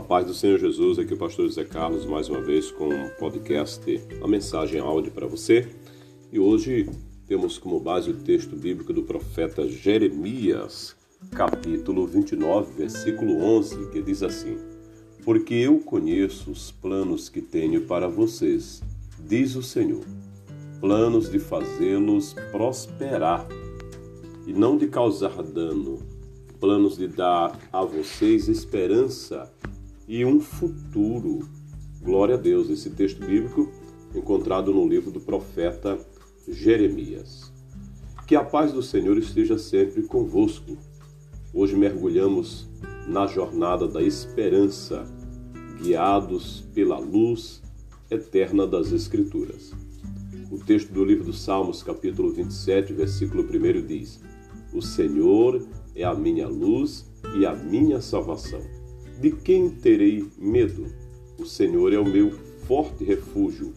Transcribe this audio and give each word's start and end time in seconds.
paz 0.00 0.26
do 0.26 0.32
Senhor 0.32 0.58
Jesus, 0.58 0.98
aqui 0.98 1.12
é 1.12 1.14
o 1.14 1.18
pastor 1.18 1.46
José 1.46 1.64
Carlos, 1.64 2.06
mais 2.06 2.28
uma 2.28 2.40
vez 2.40 2.70
com 2.70 2.88
um 2.88 3.10
podcast, 3.18 4.00
uma 4.18 4.28
mensagem 4.28 4.80
áudio 4.80 5.12
para 5.12 5.26
você. 5.26 5.68
E 6.32 6.38
hoje 6.38 6.88
temos 7.26 7.58
como 7.58 7.78
base 7.78 8.10
o 8.10 8.14
texto 8.14 8.56
bíblico 8.56 8.92
do 8.92 9.02
profeta 9.02 9.68
Jeremias, 9.68 10.96
capítulo 11.32 12.06
29, 12.06 12.72
versículo 12.72 13.42
11, 13.42 13.90
que 13.90 14.00
diz 14.00 14.22
assim: 14.22 14.56
Porque 15.24 15.54
eu 15.54 15.78
conheço 15.80 16.50
os 16.50 16.70
planos 16.70 17.28
que 17.28 17.42
tenho 17.42 17.82
para 17.82 18.08
vocês, 18.08 18.82
diz 19.18 19.56
o 19.56 19.62
Senhor, 19.62 20.04
planos 20.80 21.30
de 21.30 21.38
fazê-los 21.38 22.34
prosperar 22.50 23.46
e 24.46 24.54
não 24.54 24.78
de 24.78 24.86
causar 24.86 25.42
dano, 25.42 25.98
planos 26.58 26.96
de 26.96 27.08
dar 27.08 27.58
a 27.70 27.84
vocês 27.84 28.48
esperança 28.48 29.52
e 30.12 30.26
um 30.26 30.40
futuro. 30.40 31.48
Glória 32.02 32.34
a 32.34 32.38
Deus, 32.38 32.68
esse 32.68 32.90
texto 32.90 33.24
bíblico 33.24 33.72
encontrado 34.14 34.70
no 34.70 34.86
livro 34.86 35.10
do 35.10 35.22
profeta 35.22 35.98
Jeremias. 36.46 37.50
Que 38.26 38.36
a 38.36 38.44
paz 38.44 38.72
do 38.72 38.82
Senhor 38.82 39.16
esteja 39.16 39.56
sempre 39.56 40.02
convosco. 40.02 40.76
Hoje 41.54 41.74
mergulhamos 41.74 42.68
na 43.08 43.26
jornada 43.26 43.88
da 43.88 44.02
esperança, 44.02 45.02
guiados 45.82 46.62
pela 46.74 46.98
luz 46.98 47.62
eterna 48.10 48.66
das 48.66 48.92
Escrituras. 48.92 49.72
O 50.50 50.58
texto 50.58 50.92
do 50.92 51.06
livro 51.06 51.24
dos 51.24 51.40
Salmos, 51.40 51.82
capítulo 51.82 52.30
27, 52.34 52.92
versículo 52.92 53.44
1 53.44 53.86
diz: 53.86 54.20
O 54.74 54.82
Senhor 54.82 55.66
é 55.96 56.04
a 56.04 56.14
minha 56.14 56.48
luz 56.48 57.10
e 57.34 57.46
a 57.46 57.54
minha 57.54 57.98
salvação. 58.02 58.81
De 59.20 59.30
quem 59.30 59.70
terei 59.70 60.26
medo? 60.38 60.86
O 61.38 61.44
Senhor 61.44 61.92
é 61.92 61.98
o 61.98 62.04
meu 62.04 62.30
forte 62.66 63.04
refúgio. 63.04 63.72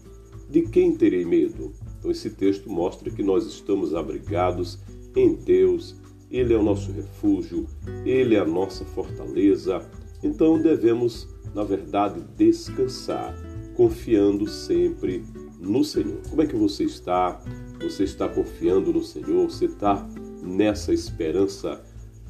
De 0.49 0.61
quem 0.61 0.95
terei 0.95 1.25
medo? 1.25 1.73
Então, 1.97 2.11
esse 2.11 2.29
texto 2.29 2.69
mostra 2.69 3.09
que 3.09 3.23
nós 3.23 3.45
estamos 3.45 3.95
abrigados 3.95 4.79
em 5.15 5.33
Deus, 5.33 5.95
Ele 6.29 6.53
é 6.53 6.57
o 6.57 6.63
nosso 6.63 6.91
refúgio, 6.91 7.65
Ele 8.05 8.35
é 8.35 8.39
a 8.39 8.45
nossa 8.45 8.85
fortaleza. 8.85 9.83
Então, 10.23 10.61
devemos, 10.61 11.27
na 11.53 11.63
verdade, 11.63 12.21
descansar, 12.37 13.35
confiando 13.75 14.47
sempre 14.47 15.23
no 15.59 15.83
Senhor. 15.83 16.21
Como 16.29 16.41
é 16.41 16.45
que 16.45 16.55
você 16.55 16.83
está? 16.83 17.41
Você 17.81 18.03
está 18.03 18.29
confiando 18.29 18.93
no 18.93 19.03
Senhor? 19.03 19.49
Você 19.49 19.65
está 19.65 20.07
nessa 20.43 20.93
esperança? 20.93 21.83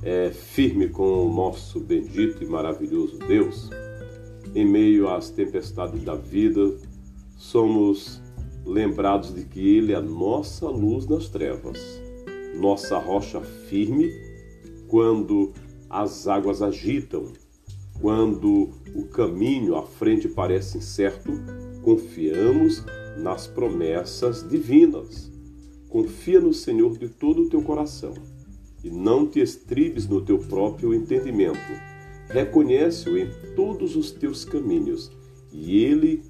É, 0.03 0.29
firme 0.29 0.89
com 0.89 1.25
o 1.25 1.33
nosso 1.33 1.79
bendito 1.79 2.43
e 2.43 2.45
maravilhoso 2.45 3.17
Deus, 3.19 3.69
em 4.53 4.65
meio 4.65 5.09
às 5.09 5.29
tempestades 5.29 6.03
da 6.03 6.15
vida, 6.15 6.77
somos 7.37 8.21
lembrados 8.65 9.33
de 9.33 9.43
que 9.45 9.77
Ele 9.77 9.93
é 9.93 9.95
a 9.95 10.01
nossa 10.01 10.67
luz 10.69 11.07
nas 11.07 11.29
trevas, 11.29 11.79
nossa 12.59 12.97
rocha 12.97 13.41
firme 13.41 14.11
quando 14.87 15.51
as 15.89 16.27
águas 16.27 16.61
agitam, 16.61 17.25
quando 17.99 18.69
o 18.93 19.05
caminho 19.05 19.75
à 19.75 19.83
frente 19.83 20.27
parece 20.27 20.77
incerto, 20.77 21.31
confiamos 21.81 22.83
nas 23.17 23.47
promessas 23.47 24.47
divinas. 24.47 25.31
Confia 25.89 26.41
no 26.41 26.53
Senhor 26.53 26.97
de 26.97 27.07
todo 27.07 27.43
o 27.43 27.49
teu 27.49 27.61
coração 27.61 28.13
e 28.85 28.89
não 28.91 29.25
te 29.25 29.39
estribes 29.39 30.07
no 30.07 30.21
teu 30.21 30.37
próprio 30.37 30.93
entendimento. 30.93 31.57
Reconhece-o 32.29 33.17
em 33.17 33.27
todos 33.55 33.95
os 33.95 34.11
teus 34.11 34.45
caminhos, 34.45 35.11
e 35.51 35.83
ele 35.83 36.21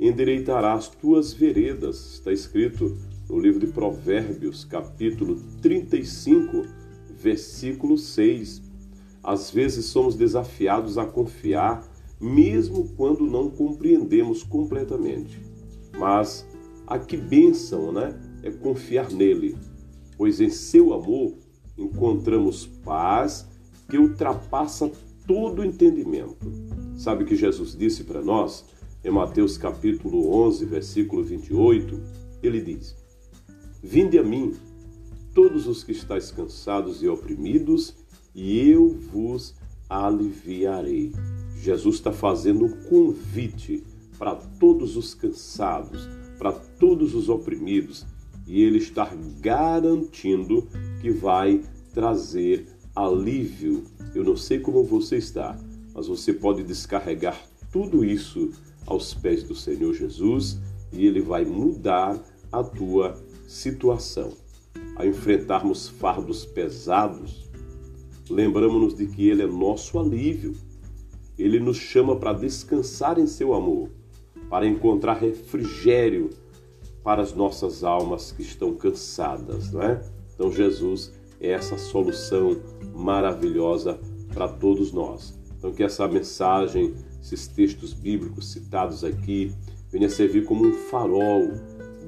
endireitará 0.00 0.72
as 0.74 0.88
tuas 0.88 1.32
veredas. 1.32 2.14
Está 2.14 2.32
escrito 2.32 2.98
no 3.28 3.38
livro 3.38 3.60
de 3.60 3.68
Provérbios, 3.68 4.64
capítulo 4.64 5.40
35, 5.60 6.66
versículo 7.08 7.96
6. 7.96 8.60
Às 9.22 9.52
vezes 9.52 9.84
somos 9.84 10.16
desafiados 10.16 10.98
a 10.98 11.06
confiar, 11.06 11.88
mesmo 12.20 12.88
quando 12.96 13.24
não 13.24 13.48
compreendemos 13.48 14.42
completamente. 14.42 15.40
Mas 15.96 16.44
a 16.84 16.98
que 16.98 17.16
bênção, 17.16 17.92
né? 17.92 18.12
É 18.42 18.50
confiar 18.50 19.08
nele, 19.12 19.56
pois 20.16 20.40
em 20.40 20.50
seu 20.50 20.92
amor 20.92 21.40
encontramos 21.76 22.66
paz 22.66 23.48
que 23.88 23.98
ultrapassa 23.98 24.90
todo 25.26 25.64
entendimento. 25.64 26.52
Sabe 26.96 27.24
o 27.24 27.26
que 27.26 27.36
Jesus 27.36 27.76
disse 27.76 28.04
para 28.04 28.22
nós? 28.22 28.64
Em 29.04 29.10
Mateus 29.10 29.58
capítulo 29.58 30.32
11, 30.46 30.64
versículo 30.66 31.24
28, 31.24 32.00
ele 32.42 32.60
diz: 32.60 32.96
Vinde 33.82 34.18
a 34.18 34.22
mim, 34.22 34.54
todos 35.34 35.66
os 35.66 35.82
que 35.82 35.92
estáis 35.92 36.30
cansados 36.30 37.02
e 37.02 37.08
oprimidos, 37.08 37.96
e 38.34 38.68
eu 38.68 38.88
vos 38.88 39.54
aliviarei. 39.88 41.12
Jesus 41.56 41.96
está 41.96 42.12
fazendo 42.12 42.64
um 42.64 42.82
convite 42.88 43.84
para 44.18 44.36
todos 44.36 44.96
os 44.96 45.14
cansados, 45.14 46.08
para 46.38 46.52
todos 46.52 47.14
os 47.14 47.28
oprimidos, 47.28 48.06
e 48.46 48.62
ele 48.62 48.78
está 48.78 49.10
garantindo 49.40 50.68
que 51.02 51.10
vai 51.10 51.60
trazer 51.92 52.68
alívio. 52.94 53.84
Eu 54.14 54.22
não 54.22 54.36
sei 54.36 54.60
como 54.60 54.84
você 54.84 55.16
está, 55.16 55.58
mas 55.92 56.06
você 56.06 56.32
pode 56.32 56.62
descarregar 56.62 57.38
tudo 57.72 58.04
isso 58.04 58.52
aos 58.86 59.12
pés 59.12 59.42
do 59.42 59.54
Senhor 59.54 59.92
Jesus 59.92 60.58
e 60.92 61.04
ele 61.04 61.20
vai 61.20 61.44
mudar 61.44 62.22
a 62.52 62.62
tua 62.62 63.20
situação. 63.48 64.32
Ao 64.94 65.04
enfrentarmos 65.04 65.88
fardos 65.88 66.44
pesados, 66.46 67.50
lembramos-nos 68.30 68.94
de 68.94 69.06
que 69.06 69.28
ele 69.28 69.42
é 69.42 69.46
nosso 69.46 69.98
alívio. 69.98 70.54
Ele 71.36 71.58
nos 71.58 71.78
chama 71.78 72.14
para 72.14 72.32
descansar 72.32 73.18
em 73.18 73.26
seu 73.26 73.54
amor, 73.54 73.90
para 74.48 74.66
encontrar 74.66 75.14
refrigério 75.14 76.30
para 77.02 77.22
as 77.22 77.34
nossas 77.34 77.82
almas 77.82 78.30
que 78.30 78.42
estão 78.42 78.74
cansadas, 78.74 79.72
não 79.72 79.82
é? 79.82 80.00
Então 80.42 80.50
Jesus 80.50 81.12
é 81.40 81.50
essa 81.50 81.78
solução 81.78 82.60
maravilhosa 82.92 84.00
para 84.34 84.48
todos 84.48 84.92
nós. 84.92 85.38
Então 85.56 85.72
que 85.72 85.84
essa 85.84 86.08
mensagem, 86.08 86.94
esses 87.22 87.46
textos 87.46 87.92
bíblicos 87.92 88.50
citados 88.50 89.04
aqui, 89.04 89.52
venha 89.92 90.08
servir 90.08 90.44
como 90.44 90.66
um 90.66 90.72
farol 90.72 91.48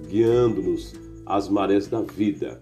guiando-nos 0.09 0.95
às 1.25 1.49
marés 1.49 1.87
da 1.87 2.03
vida. 2.03 2.61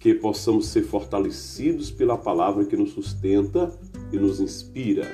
Que 0.00 0.12
possamos 0.12 0.66
ser 0.66 0.82
fortalecidos 0.82 1.92
pela 1.92 2.18
palavra 2.18 2.64
que 2.64 2.76
nos 2.76 2.90
sustenta 2.90 3.72
e 4.12 4.16
nos 4.16 4.40
inspira, 4.40 5.06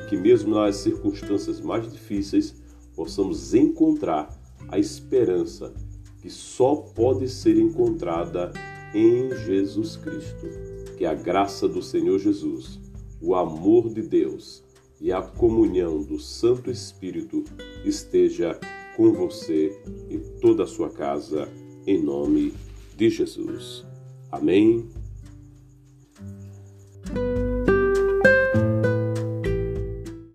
e 0.00 0.08
que 0.08 0.16
mesmo 0.16 0.52
nas 0.52 0.78
circunstâncias 0.78 1.60
mais 1.60 1.88
difíceis 1.88 2.56
possamos 2.96 3.54
encontrar 3.54 4.36
a 4.66 4.80
esperança 4.80 5.72
que 6.20 6.28
só 6.28 6.74
pode 6.74 7.28
ser 7.28 7.56
encontrada 7.56 8.50
em 8.96 9.30
Jesus 9.44 9.96
Cristo. 9.96 10.46
Que 10.96 11.04
a 11.04 11.12
graça 11.12 11.68
do 11.68 11.82
Senhor 11.82 12.18
Jesus, 12.18 12.80
o 13.20 13.34
amor 13.34 13.92
de 13.92 14.00
Deus 14.00 14.64
e 14.98 15.12
a 15.12 15.20
comunhão 15.20 16.02
do 16.02 16.18
Santo 16.18 16.70
Espírito 16.70 17.44
esteja 17.84 18.58
com 18.96 19.12
você 19.12 19.78
e 20.08 20.16
toda 20.40 20.62
a 20.62 20.66
sua 20.66 20.88
casa, 20.88 21.46
em 21.86 22.02
nome 22.02 22.54
de 22.96 23.10
Jesus. 23.10 23.84
Amém 24.32 24.88